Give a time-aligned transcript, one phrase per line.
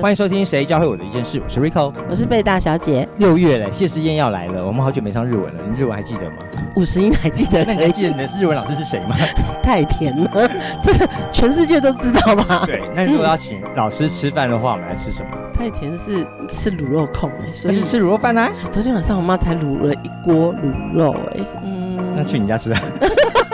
[0.00, 3.06] 欢迎收听《谁教会我的一件事》，我是 Rico，我是贝大小姐。
[3.18, 6.36] 六月了，谢师宴要来了，我们好久没上日文了，你日文还记得吗？
[6.76, 7.62] 五十音还记得？
[7.64, 9.14] 那你还记得你的日文老师是谁吗？
[9.62, 10.50] 太甜了，
[10.82, 10.94] 这
[11.30, 12.62] 全世界都知道吧？
[12.64, 15.30] 对，那如果要请老师吃饭的话，我们来吃什么？
[15.52, 18.50] 太甜是吃卤肉控哎，所以是吃卤肉饭啊。
[18.70, 22.80] 昨天晚上我妈才卤了一锅卤肉哎，嗯，那去你家吃啊？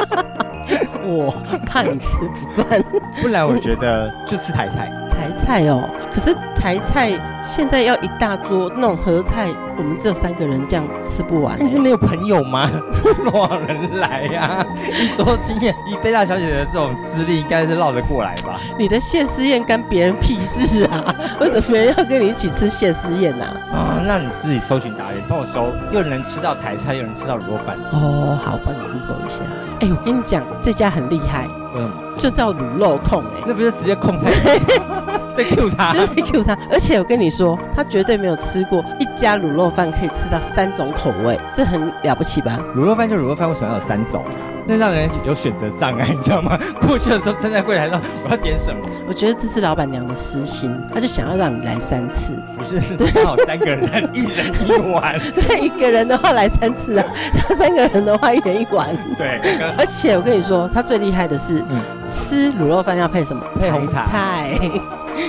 [1.05, 1.35] 我
[1.67, 2.17] 怕你吃
[2.55, 2.81] 不惯，
[3.21, 4.93] 不然我觉得就吃台菜。
[5.19, 7.11] 台菜哦，可是台菜
[7.43, 11.59] 现在要一大桌那种合菜，我们只有三个人，这样吃不完。
[11.61, 12.71] 你是没有朋友吗？
[13.29, 14.65] 多少人来呀！
[14.87, 18.61] 一桌经验，以贝大小姐的这种资历，应该是绕得过来吧？
[18.79, 21.13] 你的谢师宴干别人屁事啊？
[21.41, 23.45] 为什么别人要跟你一起吃谢师宴呢？
[23.73, 27.77] 啊，那你自己搜寻达人，帮我搜，又能吃到台菜，又能吃到卤肉饭。
[27.93, 29.41] 哦，好，帮你 Google 一下。
[29.81, 31.49] 哎，我跟你讲，这家很厉害。
[31.75, 34.31] 为什么，这叫卤肉控哎，那不是直接控台？
[35.39, 42.59] 在 Q 他，就是在 Q 他，而且我跟你说，他绝对没有吃过一家卤肉饭可以吃到三种口味，这很了不起吧？
[42.75, 44.25] 卤肉饭就卤肉饭，为什么要有三种？
[44.71, 46.59] 那让人有选择障碍，你知道吗？
[46.87, 48.81] 过去的时候站在柜台上，我要点什么？
[49.07, 52.35] 我觉得这是老板娘的私心，她就想要让你来三次。
[52.59, 55.19] 不是，是刚好三个人， 一人一碗。
[55.49, 57.07] 那，一个人的话来三次啊，
[57.49, 58.89] 他三个人的话一人一碗。
[59.17, 59.41] 对，
[59.79, 61.65] 而且我跟你说，他最厉害的是，
[62.11, 63.43] 吃卤肉饭要配什么？
[63.59, 64.07] 配红茶。
[64.07, 64.51] 菜。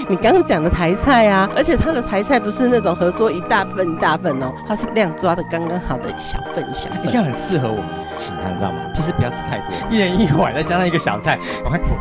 [0.07, 7.85] 你刚刚讲的台菜啊，而且它的台菜不是那种合桌一大份一大份哦，它是量抓的刚刚好的小份小份，这样很适合我们。
[8.19, 8.79] 请他，你知道吗？
[8.93, 11.39] 其实不要吃太多，一人一碗，再加上一个小菜，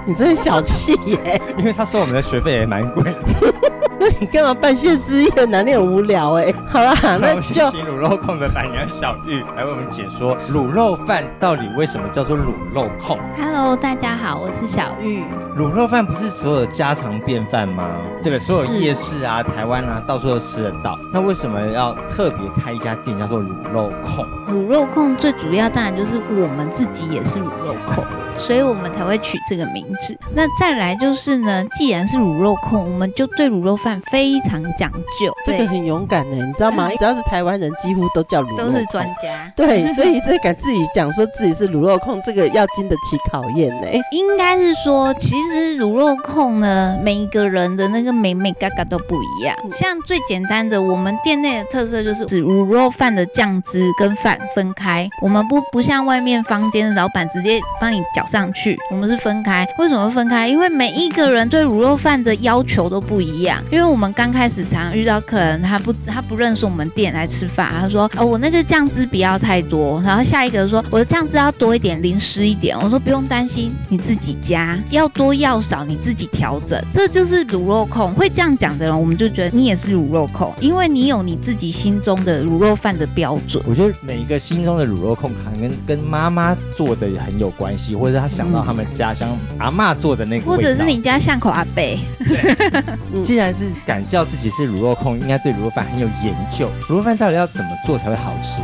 [0.05, 1.41] 你真小气耶！
[1.57, 3.15] 因为他收我们的学费也蛮贵。
[4.01, 5.61] 那你干嘛办谢师宴呢？
[5.61, 6.55] 你很无聊哎。
[6.69, 13.19] 好啦， 那就请卤肉控的板娘小玉来为我们解说卤肉饭到底为什么叫做卤肉控。
[13.37, 15.25] Hello，大家好，我是小玉。
[15.57, 17.89] 卤肉饭不是所有的家常便饭吗？
[18.23, 18.39] 对不对？
[18.39, 20.97] 所有夜市啊、台湾啊，到处都吃得到。
[21.13, 24.25] 那为什么要特别开一家店叫做卤肉控？
[24.49, 27.39] 卤肉控最主要当然就是是我们自己也是
[27.87, 28.05] 控。
[28.37, 30.17] 所以我们才会取这个名字。
[30.33, 35.35] 那再来就是呢，既然是卤肉控，我们就对卤肉饭非常讲究。
[35.45, 36.89] 这个很勇敢的，你知道吗？
[36.97, 39.53] 只要是台湾人，几乎都叫卤肉都是专家。
[39.57, 43.89] 对，所以这敢自己讲说自己是卤肉控，这个要经得起考验呢。
[44.13, 49.55] 应该是说，其实卤肉控呢，每一个人的那个美美嘎嘎都不一样。
[49.75, 58.25] 像最简单的，我们店内的特色就是卤肉饭的酱汁跟饭分开，我们不不像外面坊间的老板直接帮你搅。
[58.29, 59.67] 上去，我们是分开。
[59.79, 60.47] 为什么分开？
[60.47, 63.63] 因为每一个人对卤肉饭的要求都不一样。
[63.73, 83.65] 因为我们刚开始常遇到客人，他不他不认识我们店来吃饭，他说：“哦，我那个酱汁不要太多。”然后下一个说：“我的酱汁要多一点，淋湿一点。”我说：“不用担心，你自己加，要多要少你自己调整。”这就是卤肉控会这样讲的人，我们就觉得你也是卤肉控，因为你有你自己心中的卤肉饭的标准。
[83.67, 88.19] 我觉得每一个心中的卤肉控可能跟跟妈妈做的很有关系，或者。
[88.19, 91.75] 他想到他们家乡阿妈做的那个，或者是你家巷口阿伯。
[92.27, 96.69] 对，既然是敢叫自己是卤肉控，应该对卤肉饭很有研究。
[96.89, 98.61] 卤肉饭到底要怎么做才会好吃？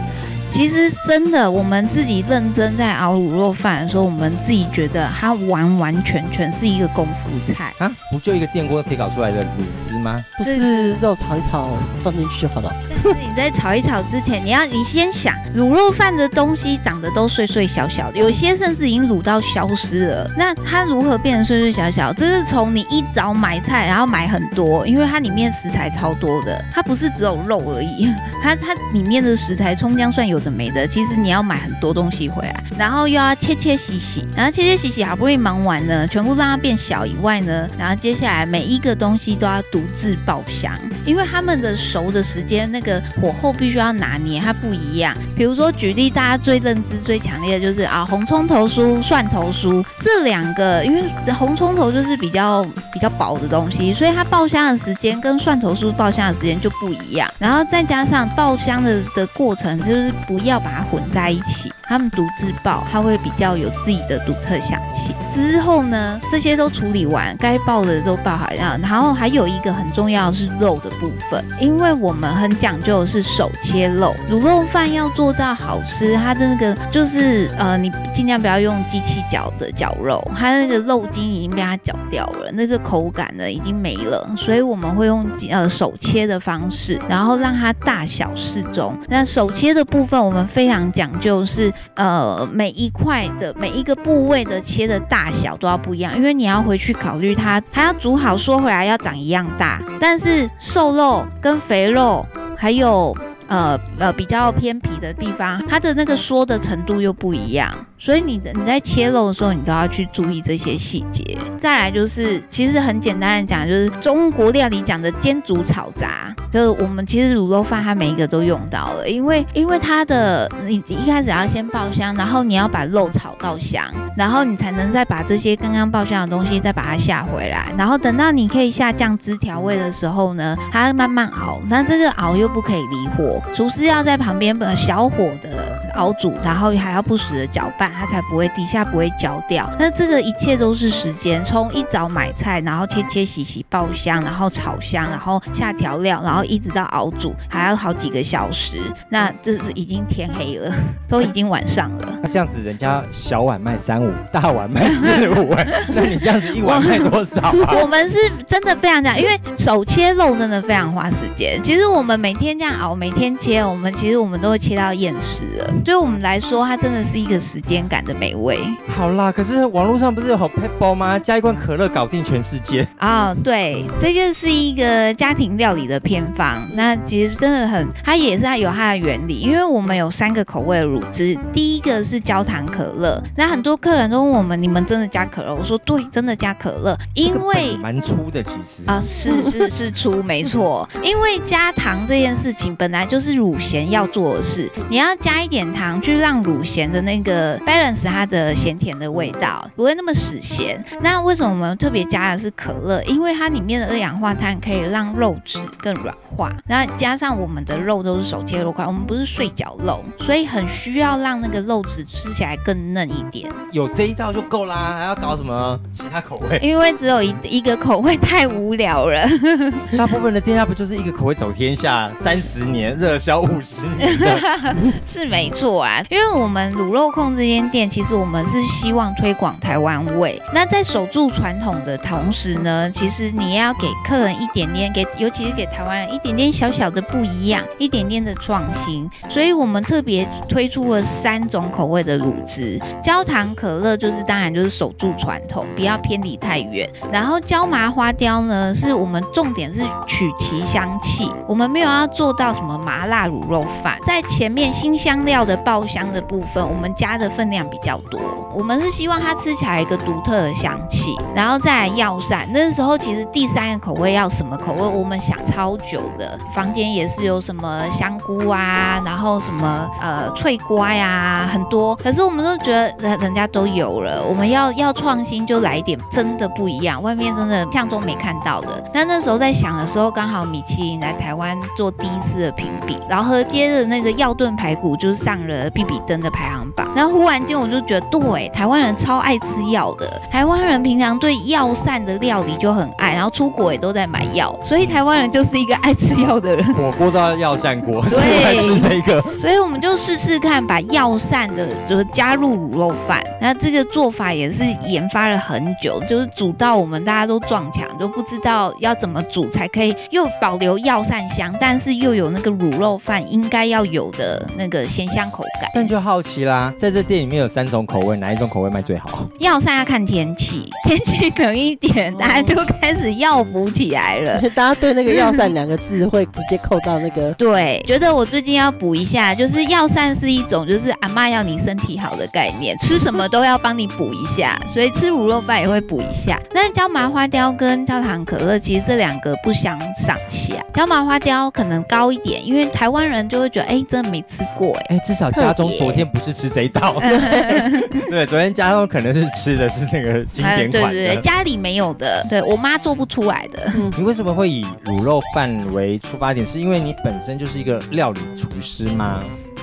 [0.54, 7.90] 其实真的，我们自己认真在熬卤肉饭的时候，我们自己觉得它完完全全是一个功夫菜啊！
[8.12, 9.48] 不就一个电锅可以搞出来的卤
[9.84, 10.24] 汁吗？
[10.38, 11.70] 不是肉炒一炒
[12.04, 12.72] 放进去好了。
[12.88, 20.30] 但是你在炒一炒之前，你要你先想，卤肉饭的东西长得都碎碎小小的，有些甚至已经卤到消失了。
[20.38, 22.12] 那它如何变成碎碎小小？
[22.12, 28.08] 这是从你一早买菜，然后买很多，因为它里面食材超多的，它不是只有肉而已，
[28.40, 30.43] 它它里面的食材葱姜蒜有。
[30.50, 40.72] 没的，其实你要买很多东西回来，然后又要切切洗洗，然后切切洗洗，好不容易忙完呢，全部让它变小以外呢，然后接下来每一个东西都要独自爆香，
[41.04, 45.14] 因为他们的熟的时间，那个火候必须要拿捏，它不一样。
[45.36, 51.02] 比如说举例，大家最认知最强烈的就是啊，红葱头酥、蒜头酥这两个，因为
[51.32, 57.30] 红葱头就是比较比较薄的东西，所以它爆香的时间跟蒜头酥爆香的时间就不一样。
[57.38, 65.14] 然后再加上爆香的的过程，就是不要把它混在一起，他们独自爆，它会比较有自己的独特香气。
[65.34, 88.96] 之后呢，这些都处理完，该爆的都爆好，然后还有一个很重要的是肉的部分，因为我们很讲究的是手切肉，卤肉饭要做到好吃，它的那个就是呃，你尽量不要用机器搅的绞肉，它那个肉筋已经被它搅掉了，那个口感呢已经没了，所以我们会用呃手切的方式，然后让它大小适中。
[89.08, 102.26] 那手切的部分我们非常讲究是呃每一块的每一个部位的切的大大小都要不一样，因为你要回去考虑它，它要煮好缩回来要长一样大，但是瘦肉跟肥肉
[102.58, 103.16] 还有。
[103.46, 107.70] 呃呃，比较偏皮的地方，它的那个缩的程度又不一样，
[108.04, 111.38] 所以你你在切肉的时候，你都要去注意这些细节。
[111.58, 123.82] 再来就是，其实很简单的讲，就是中国料理讲的煎煮炒炸，就是我们其实卤肉饭它每一个都用到了，因为因为它的你一开始要先爆香，然后你要把肉炒到香，
[124.14, 133.40] 然后你才能再把这些刚刚爆香的东西再把它下回来，然后等到你可以下酱汁调味的时候呢，它慢慢熬，那这个熬又不可以离火。
[133.54, 139.68] 厨师要在旁边呃小火的熬煮，然后还要不时的搅拌，它才不会底下不会焦掉。
[139.78, 148.76] 那这个一切都是时间，从一早买菜，然后切切洗洗爆香，然后炒香，然后下调料，然后一直到熬煮，还要好几个小时。
[149.08, 150.72] 那这是已经天黑了，
[151.08, 152.14] 都已经晚上了。
[152.22, 157.76] 那这样子，人家小碗卖三五，大碗卖四五，哎， 那你这样子一碗卖多少啊？
[157.80, 158.16] 我们是
[158.46, 161.62] 真的非常讲，因为手切肉真的非常花时间。
[161.62, 165.70] 其实我们每天这样熬，每天切，我们其实我们都会切到厌食了。
[165.84, 168.58] 对我们来说，它真的是一个时间感的美味
[168.96, 171.18] 好啦，可是网络上不是有好 p e p l 吗？
[171.18, 172.86] 加一罐可乐搞定全世界。
[172.96, 176.66] 啊、对，这个是一个家庭料理的偏方。
[176.72, 183.22] 那其实真的很，它也是它有它的原理，因为我们有三个口味的乳汁，第一个是焦糖可乐。
[183.36, 185.54] 那很多客人都问我们，你们真的加可乐？
[185.54, 200.82] 我说对，真的加可乐，因为蛮粗的，其实啊，是是是粗没错，因为加糖这件事情本来就是乳咸要做的事，你要加一点糖去让乳咸的那个 balance 它的咸甜的味道，不会那么死咸。
[201.02, 203.02] 那为什么我们特别加的是可乐？
[203.02, 213.50] 因为它里面的二氧化碳可以让肉质更软化，那加上我们的肉都是手切肉块，我们不是碎绞肉，所以很需要让那个肉质吃起来更嫩一点。
[213.72, 216.58] 有这一道就够啦，还要搞什么其他口味？
[216.62, 219.28] 因为只有一一个口味太无聊了。
[219.98, 224.74] 大部分的店家不就是一个口味走天下，三十年热销五十年的？
[225.06, 230.40] 是没错啊，因为我们卤肉控这间店，其实我们是希望推广台湾味。
[230.52, 239.08] 那在守住传统的同时呢，其实你也要给客人一点点，给尤其是给台湾人一点点小小的不一样，一点点的创新。
[239.30, 246.88] 所以我们特别推出了三种口味的卤汁，焦糖可乐就是当然就是守住传统，不要偏离太远。
[247.12, 258.20] 然后椒麻花雕呢，是我们重点是取其香气，我们没有要做到什么麻辣卤肉饭，在前面新香料的爆香的部分，我们加的分量比较多。
[258.54, 262.48] 我们是希望它吃起来一个独特的香气，然后再来药膳。
[262.52, 271.96] 那时候其实第三个口味要什么口味，我们想超久的，房间也是有什么香菇啊，然后什么呃脆瓜呀，很多。
[271.96, 278.84] 可是我们都觉得人人家都有了，我们要要创新就来一点真的不一样，外面真的像中没看到的。
[278.92, 286.88] 但那时候在想的时候，刚好米其林来台湾做第一次的评比，然后河街的那个药炖排骨就是上了比比登的排行榜。
[286.94, 296.64] 然后忽然间我就觉得，对，台湾人超爱吃药的，台湾人平常对药膳的料理就很爱，然后出国也都在买药，所以台湾人就是一个爱吃药的人。
[296.74, 299.22] 火锅都要药膳锅，对所以我来吃这个。
[299.38, 303.22] 所以我们就试试看，把药膳的就是加入卤肉饭。
[303.40, 315.70] 那这个做法也是研发了很久，就是煮到我们大家都撞墙，都不知道要怎么煮才可以又保留药膳香，但是又有那个卤肉饭应该要有的那个鲜香口感。
[315.74, 319.26] 但就好奇啦，在这店里面有三种口味，哪一种口味卖最好？
[319.38, 324.40] 药膳要看天气， 天气冷一点，大家就开始药补起来了。
[324.54, 336.40] 大家对那个“药膳”两个字会直接扣到那个 对，觉得我最近要补一下，就是药膳是一种就是阿妈要你身体好的概念，吃什么都要帮你补一下，所以吃卤肉饭也会补一下。
[336.52, 346.96] 但是椒麻花雕跟焦糖可乐其实这两个不相上下，椒麻花雕可能高一点，因为台湾人就会觉得哎、真的没吃过哎、哎，至少家中昨天不是吃这一道，
[348.10, 353.72] 对，昨天家中可能是吃的是那个经哎典款对对对，家里没有的，对我妈做不出来的。
[353.96, 356.44] 你为什么会以卤肉饭为出发点？
[356.44, 359.20] 是因为你本身就是一个料理厨师吗？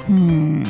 [0.07, 0.63] 嗯，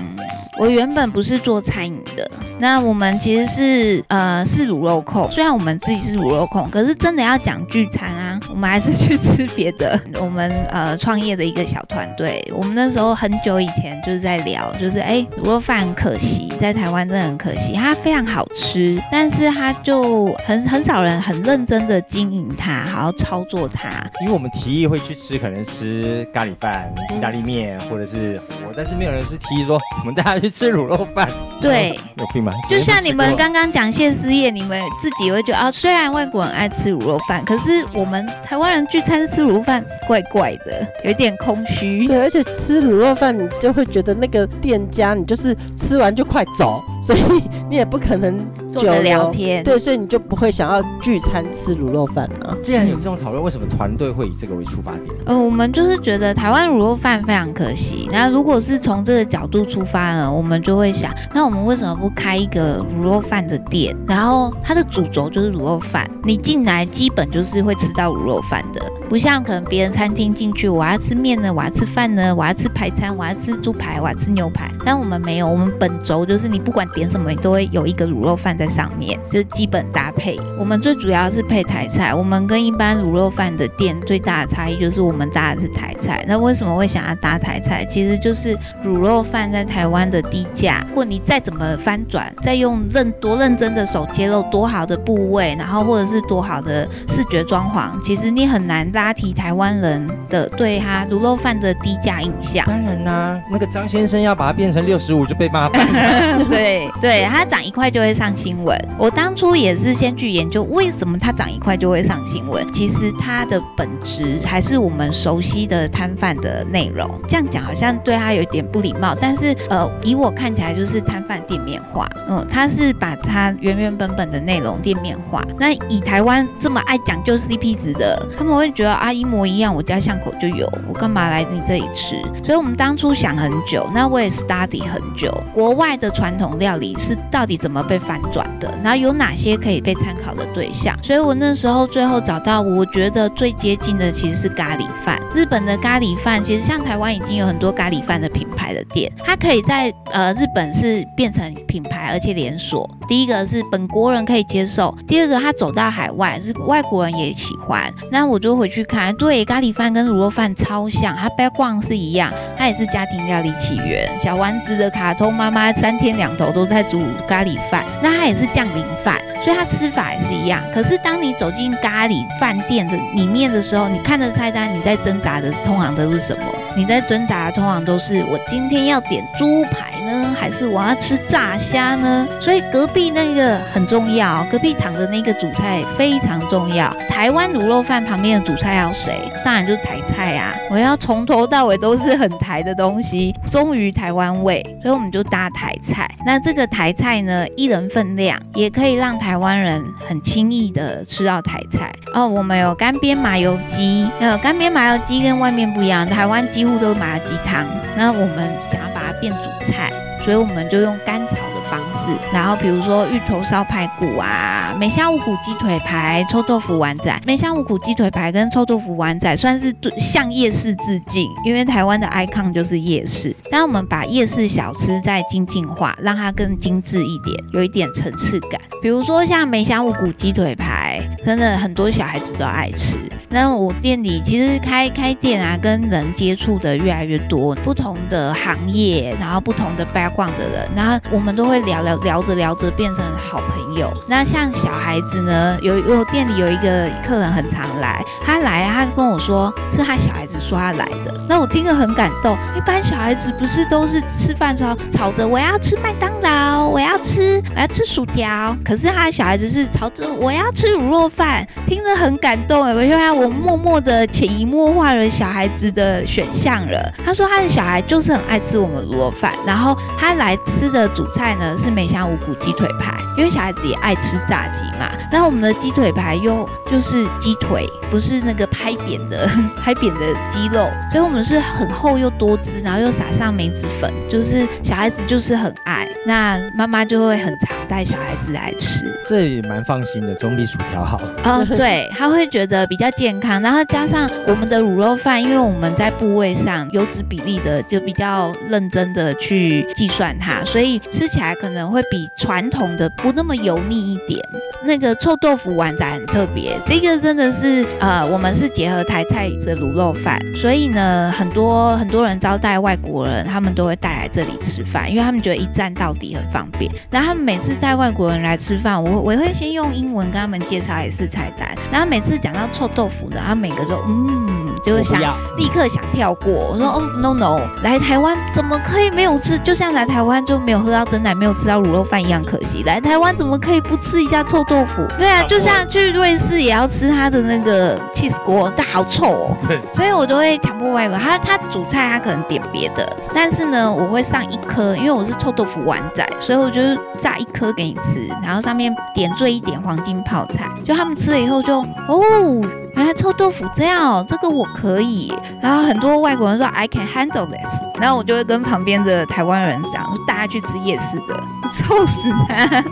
[0.60, 9.98] 我原本不是做餐饮的，那我们其实是呃是卤肉控，虽然我们自己是卤肉控，可是真的要讲聚餐啊，我们还是去吃别的。
[10.20, 23.90] 我们呃创业的一个小团队，我们那时候很久以前就是在聊，就是哎卤肉饭很可惜，在台湾真的很可惜，它非常好吃，但是它就很很少人很认真的经营它，好好操作它。
[24.22, 31.28] 因为我们提议会去吃，可能吃咖喱饭、意大利面或者是火，但是没有人是提议说我们大家去吃卤肉饭。
[31.62, 32.52] 对，有病吗？
[32.70, 42.08] 就像你们刚刚讲谢师宴，你们自己会觉得啊，虽然外国人爱吃卤肉饭，可是我们台湾人聚餐吃卤肉饭怪怪的，有点空虚。
[42.08, 47.20] 对，而且吃卤肉饭你就会觉得那个店家你就是吃完就快走，所以
[47.70, 49.64] 你也不可能坐着聊天。
[49.64, 52.56] 对，所以你就不会想要聚餐吃卤肉饭啊。
[52.62, 55.06] 既然有这种讨论，为什么团队会以这个为出发点？
[55.26, 58.08] 呃，我们就是觉得台湾卤肉饭非常可惜。
[58.12, 63.96] 那如果是从这个角度出发呢，我们就会想，那我们为什么不开一个卤肉饭的店？
[64.08, 74.72] 然后它的主轴就是卤肉饭，你进来基本就是会吃到卤肉饭的，不像可能别人餐厅进去，我要吃面呢，我要吃饭呢，我要吃排餐，我要吃猪排，我要吃牛排。
[74.86, 80.40] 但我们没有，我们本轴就是你不管点什么，你都会有一个卤肉饭在上面，就是基本搭配。
[80.60, 86.24] 我们最主要是配台菜，我们跟一般卤肉饭的店最大的差异就是我们搭的是台菜。
[86.28, 87.86] 那为什么会想要搭台菜？
[87.86, 102.66] 其实就是卤肉饭在台湾的低价，或你再怎么翻转，再用认多认真的手揭露多好的部位，然后或者是多好的视觉装潢，其实你很难拉提台湾人的对他卤肉饭的低价印象。
[102.68, 105.88] 当然啦，那个张先生要把它变成六十五就被骂翻。
[106.50, 108.78] 对对，它涨一块就会上新闻。
[108.98, 112.66] 我当初也是先去研究为什么它涨一块就会上新闻。
[112.74, 117.08] 其实它的本质还是我们熟悉的摊贩的内容。
[117.28, 122.10] 这样讲好像对他有点不礼貌，但是呃，以我看起来就是摊贩店面化。
[122.30, 125.44] 嗯，他是把它原原本本的内容店面化。
[125.60, 132.22] 那以台湾这么爱讲究 CP 值的，他们会觉得啊一模一样，我家巷口就有，我干嘛来你这里吃？
[132.44, 140.98] 所以我们当初想很久，那我也 study 很久，国外的传统料理是到底怎么被反转的，然后有哪些可以被参考对象。
[141.04, 145.20] 所以我那时候最后找到，我觉得最接近的其实是咖喱饭。
[145.34, 152.90] 日本的咖喱饭，其实像台湾已经有很多咖喱饭的品牌的店，它可以在呃日本是变成品牌，而且连锁。
[153.08, 157.92] 第一个是本国人可以接受，第二个它走到海外是外国人也喜欢。
[158.12, 164.10] 那我就回去看，对，咖喱饭跟卤肉饭超像，它 background 是一样，它也是家庭料理起源。
[164.22, 169.20] 小丸子的卡通妈妈三天两头都在煮咖喱饭，那它也是降临饭。
[169.44, 176.44] 所以它吃法也是一样，可是当你走进咖喱饭店的里面的时候，你看着菜单，你在挣扎的通常都是什么？
[176.76, 182.28] 你在挣扎的通常都是我今天要点猪排呢，还是我要吃炸虾呢？
[182.42, 186.94] 所以隔壁那个很重要，隔壁躺的那个主菜非常重要。
[187.10, 189.20] 台湾卤肉饭旁边的主菜要谁？
[189.44, 190.54] 当然就是台菜啊！
[190.70, 196.10] 我要从头到尾都是很台的东西，忠于台湾味，所以我们就搭台菜。
[196.26, 202.28] 那这个台菜呢，一人份量，也可以让台湾人很轻易的吃到台菜哦。
[202.28, 207.66] 我们有干煸麻油鸡，呃，干煸麻油鸡跟外面不一样，台湾鸡几乎都是麻鸡汤。
[207.98, 209.92] 那我们想要把它变主菜，
[210.24, 212.16] 所以我们就用干炒的方式。
[212.32, 217.20] 然后比如说芋头烧排骨啊，梅香五谷鸡腿排、臭豆腐丸仔。
[217.26, 223.36] 梅香五谷鸡腿排跟臭豆腐丸仔算是向夜市致敬，因为台湾的 icon 就是夜市。
[223.50, 228.62] 但我们把夜市小吃再精进化，让它更精致一点，有一点层次感。
[228.84, 232.98] 比如说像梅香五谷鸡腿排，真的很多小孩子都爱吃。
[233.32, 243.92] 那我店里其实开开店啊，跟人接触的越来越多，不同的行业，然后不同的 background 的人，然后我们都会聊聊聊着聊着变成好朋友。
[244.08, 252.38] 那像小孩子呢，有有店里有一个客人很常来，他来他跟我说是他小孩子说他来的，那我听了很感动。
[252.58, 266.94] 一般小孩子不是都是吃饭时候吵着我要吃麦当劳，我要吃我要吃薯条，可是他的小孩子是吵着我要吃卤肉饭，听着很感动哎，我觉得我默默的潜移默化了小孩子的选项了。
[267.06, 274.90] 他说他的小孩就是很爱吃我们卤肉饭，然后他来吃的主菜呢是梅香五谷鸡腿排，因为小孩子也爱吃炸鸡嘛。
[275.12, 279.30] 然后我们的鸡腿排又就是鸡腿，不是那个拍扁的
[279.62, 280.00] 拍扁的
[280.32, 285.88] 鸡肉，所以我们是很厚又多汁，然后又撒上梅子粉，就是小孩子就是很爱。
[286.08, 289.00] 那妈妈就会很常带小孩子来吃。
[289.06, 291.00] 这也蛮放心的，总比薯条好。
[291.24, 304.18] 哦，对，他会觉得比较健健康，然后加上我们的卤肉饭，因为我们在部位上油脂比例的就比较认真的去计算它，所以吃起来可能会比传统的不那么油腻一点。
[304.64, 316.72] 那个臭豆腐丸仔很特别，这个真的是呃，我们是结合台菜的卤肉饭，所以呢，很多很多人招待外国人，他们都会带来这里吃饭，因为他们觉得一站到底很方便。
[316.90, 325.00] 然后他们每次带外国人来吃饭，我我会先用英文跟他们介绍也是菜单，然后每次讲到臭豆腐呢，他们每个都嗯，就是想
[325.38, 326.32] 立刻想跳过。
[326.32, 329.38] 我说哦，no no，来台湾怎么可以没有吃？
[329.40, 332.64] 就像来台湾就没有喝到真奶，没有吃到卤肉饭一样可惜。
[332.64, 334.86] 来台湾怎么可以不吃一下臭豆腐？
[334.98, 339.38] 对啊，就像去瑞士也要吃他的那个 cheese 锅，但好臭哦。
[339.74, 346.62] 所以我都会强迫外婆他他煮菜他可能点别的，但是呢，我会上一颗，因为我是臭豆腐丸仔，所以我就
[347.00, 352.42] 炸一颗给你吃，然后上面点缀一点黄金泡菜，就他们吃了以后就哦。
[352.82, 355.14] 原来臭豆腐这样，这个我可以。
[355.40, 361.24] 然后很多外国人说 I can handle this，然后我就会跟旁边的台湾人讲，大家去吃夜市的，
[361.54, 362.64] 臭死他。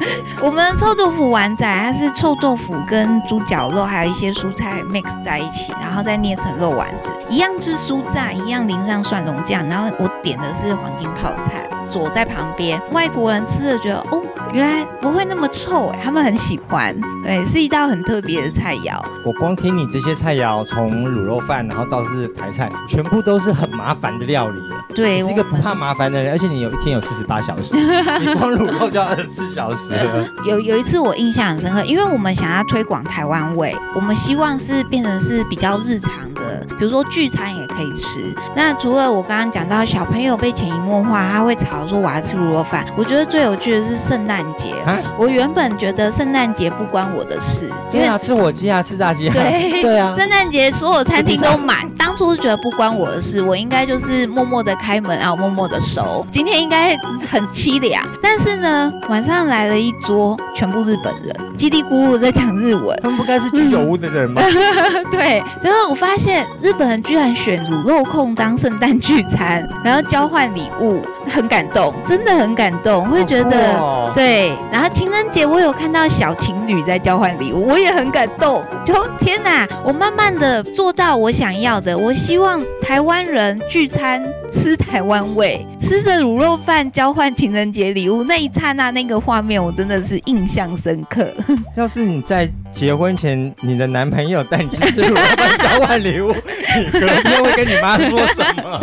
[0.41, 11.69] 我们臭豆腐丸仔它是臭豆腐跟猪脚肉还有一些蔬菜 mix 在一起，然后再捏成肉丸子，一样是酥炸，一样淋上蒜蓉酱，然后我点的是黄金泡菜。
[11.91, 18.99] 佐在旁边，外国人吃了觉得哦，原来不会那么臭哎，他们很喜欢，对，是一道很特别的菜肴。
[19.23, 24.75] 我光听你这些菜肴，从卤肉饭，然后到是台菜，全部都是很麻烦的料理耶。
[24.95, 27.75] 对，你是一个不怕麻烦的人，而且你有一天有四十八小时，
[28.19, 30.27] 你光卤肉就要二十四小时了。
[30.45, 36.11] 有有一次我印象很深刻，因为我们想要推广台湾味，我们希望是变成是比较日常
[36.49, 38.33] 的，比如说聚餐也可以吃。
[38.55, 44.71] 那除了我刚刚讲到小朋友被潜移默化，他会吵说我要吃卤肉饭，我觉得最有趣的是圣诞节。
[44.85, 49.33] 啊，我原本觉得圣诞节不关我的事，因为对啊，吃火鸡啊，吃炸鸡啊。
[49.33, 56.25] 对对啊， 圣诞节所有餐厅都满，当初是觉得不关我的事，我应该就是默默的开门，然后默默的收。
[56.33, 56.97] 今天应该
[57.31, 62.93] 很凄凉，但是呢，晚上来了一桌全部日本人，叽里咕噜在讲日文。
[63.01, 64.41] 他们不该是居酒屋的人吗？
[65.09, 71.01] 对，然后我发现日本人居然选乳肉控当圣诞聚餐，然后交换礼物，
[71.33, 73.77] 很感动，真的很感动，会觉得。
[73.77, 78.61] 哦对，然后情人节我有看到小情侣在交换礼物，我也很感动。
[78.85, 81.97] 就天哪，我慢慢的做到我想要的。
[81.97, 84.19] 我我希望台湾人聚餐
[84.51, 91.31] 吃台湾味，吃着卤肉饭交换情人节礼物，那一刹那那个画面，我真的是印象深刻。
[91.77, 96.33] 要是你在结婚前，你的男朋友带你去吃卤肉饭交换礼物，
[96.77, 98.79] 你隔天会跟你妈说什么？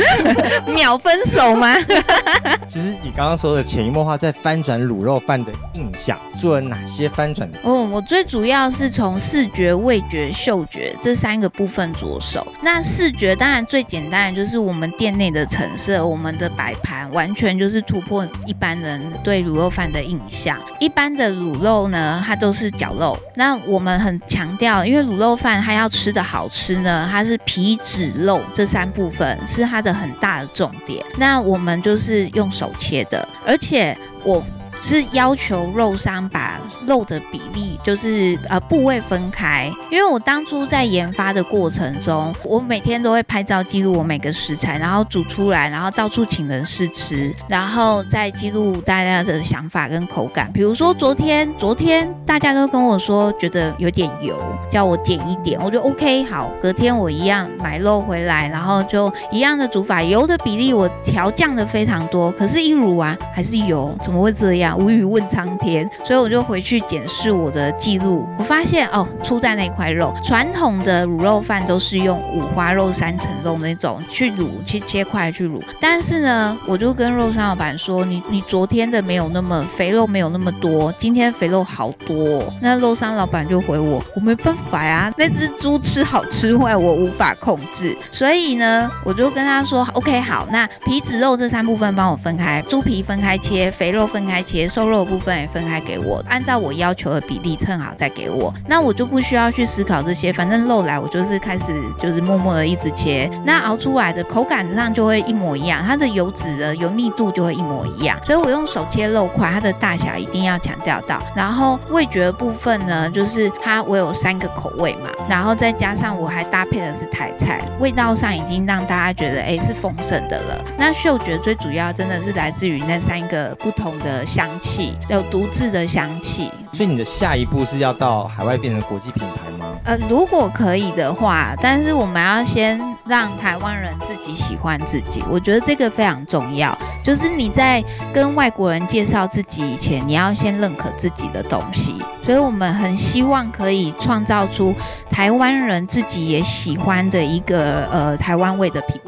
[0.75, 1.75] 秒分手吗？
[2.67, 7.49] 其实你刚刚说的潜移默化在翻转卤肉饭的印象，做了哪些翻转？
[7.63, 12.47] 哦，我最主要是从视觉、味觉、嗅觉这三个部分着手。
[12.61, 20.59] 那视觉当然最简单的就是我们店内的陈设，我们的摆盘完全就是突破一般人对卤肉饭的印象。
[20.81, 31.05] 一般的卤肉呢，它都是绞肉，那我们很强调，因为卤肉饭它要吃的好吃呢，它是皮、脂、肉这三部分是它的很大的重点。
[31.19, 34.43] 那我们就是用手切的，而且我
[34.83, 50.51] 是要求肉商把肉的比例就是呃部位分开，因为我当初在研发的过程中，我每天都会拍照记录我每个食材，然后煮出来，然后到处请人试吃，然后再记录大家的想法跟口感。
[50.53, 54.39] 比如说昨天，昨天大家都跟我说觉得有点油，
[54.71, 56.51] 叫我减一点，我就 OK 好。
[56.63, 64.66] 隔天我一样买肉回来，然后就一样的煮法，油的比例我调降的非常多，可是一卤完还是油，怎么会这样？
[64.75, 65.89] 无语问苍天。
[66.07, 70.15] 所以我就回去检视我的记录，我发现哦，出在那块肉。
[70.25, 75.61] 传统的卤肉饭都是用五花肉、三层肉那种去卤，去切块去卤。
[75.81, 87.97] 但是呢，我就跟肉商老板说，你你昨天的没有那么肥肉，没有那么多，今天肥肉好多、那肉商老板就回我，我没办法呀，那只猪吃好吃坏，我无法控制。
[88.11, 94.56] 所以呢，我就跟他说，OK，好，那皮子肉这三部分帮我分开，猪皮分开切，肥肉分开切。
[94.57, 98.53] 切，瘦肉部分也分开给我，按照我要求的比例称好再给我。
[98.67, 101.65] 那我就不需要去思考这些，反正肉来我就是开始
[102.01, 108.19] 就是默默的一直切，那熬出来的口感上就会一模一样，它的油脂的油腻度就会一模一样。
[108.25, 111.21] 所以我用手切肉块，它的大小一定要强调到。
[111.35, 120.65] 然后味觉部分呢，就是它我有三个口味嘛，然后再加上我还搭配的是台菜，味道上已经让大家觉得哎是丰盛的了。
[120.79, 126.51] 那嗅觉最主要真的是来自于那三个不同的香气，有独自的香气。
[126.73, 129.67] 所以你的下一步是要到海外变成国际品牌吗？
[129.85, 136.77] 呃，如果可以的话，但是我们要先让台湾人自己喜欢自己，我觉得这个非常重要。
[137.05, 137.83] 就是你在
[138.13, 141.95] 跟外国人介绍自己以前，你要先认可自己的东西。
[142.25, 144.75] 所以我们很希望可以创造出
[145.09, 149.06] 台湾人自己也喜欢的一个呃台湾味的品牌。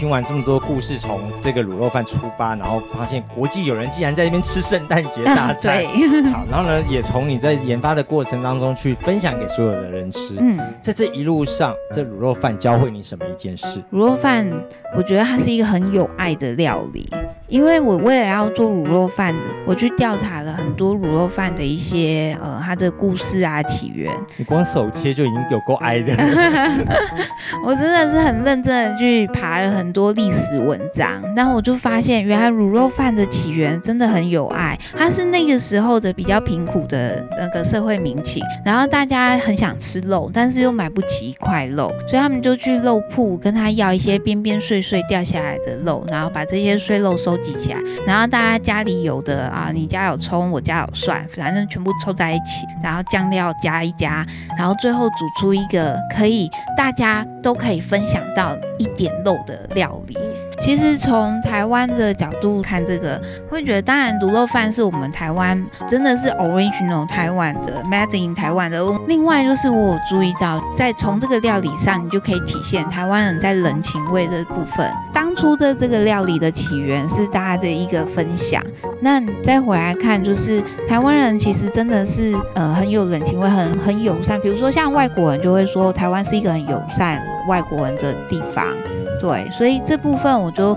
[0.00, 10.36] 听完这么多故事，从这个卤肉饭出发，然后发现国际友人竟然在那边吃圣诞节大餐， 对， 好，然后呢，也从你在研发的过程当中去分享给所有的人吃。
[10.38, 13.78] 嗯，在这一路上，这卤肉饭教会你什么一件事？
[13.92, 14.50] 卤肉饭，
[14.96, 17.06] 我觉得它是一个很有爱的料理。
[17.50, 19.34] 因为我为了要做卤肉饭，
[19.66, 24.08] 我去调查了很多卤肉饭的一些呃它的故事啊起源。
[24.36, 26.14] 你光手切就已经有够哀的。
[27.66, 34.78] 我真的是很认真的去爬了很多历史文章，然后我就发现，原来卤肉饭的起源真的很有爱。
[34.96, 54.26] 它是那个时候的比较贫苦的那个社会民情，然后大家很想吃肉，但是又买不起一块肉，所以他们就去肉铺跟他要一些边边碎碎掉下来的肉，然后把这些碎肉收记起来，然后大家家里有的啊，你家有葱，我家有蒜，反正全部凑在一起，然后酱料加一加，
[54.58, 60.16] 然后最后煮出一个可以大家都可以分享到一点肉的料理。
[60.60, 68.84] 其实从台湾的角度看，这个会觉得，当然卤肉饭是我们台湾真的是 original 台湾的 made in 台湾的。
[69.08, 74.88] 另外就是我有注意到，在从这个料理上，你就可以体现台湾人在人情味的部分。
[75.14, 78.62] 当初的这个料理的起源是大家的一个分享。
[79.00, 84.38] 那再回来看，就是台湾人其实真的是呃很有人情味，很很友善。
[84.40, 88.66] 比如说像外国人就会说，台湾是一个很友善外国人的地方。
[89.20, 90.74] 对，所以这部分我就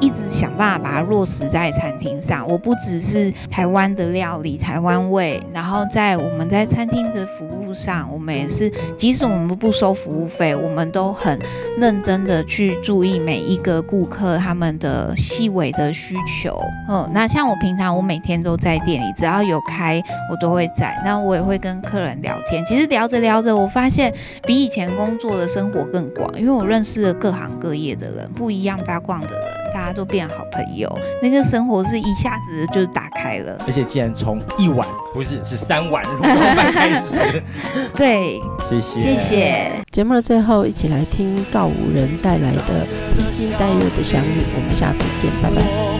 [0.00, 2.48] 一直想办法把它落实在餐厅上。
[2.48, 11.38] 我不只是台湾的料理、台湾味，然后在我们在餐厅的服务上，我们也是，即使我们不收服务费，我们都很
[11.78, 16.58] 认真的去注意每一个顾客他们的细微的需求。
[16.88, 22.64] 嗯，那像我平常我每天都在店里，只要有开我都会在，那我也会跟客人聊天。
[22.66, 29.53] 其实聊着聊着，我发现比以前工作的生活更广，因为我认识了各行各业的人，不一样八卦的人。
[29.74, 30.88] 大家都变好朋友，
[31.20, 33.58] 那个生活是一下子就打开了。
[33.66, 37.42] 而且竟然从一碗不是是三碗卤肉饭开始，
[37.96, 39.72] 对，谢谢谢谢。
[39.90, 44.44] 节目的最后，一起来听告五人带来的披星戴月的相遇。
[44.54, 45.93] 我们下次见，拜拜。